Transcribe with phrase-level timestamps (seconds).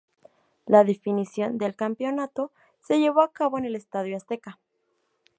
[0.65, 4.59] La definición del campeonato se llevó a cabo en el Estadio Azteca.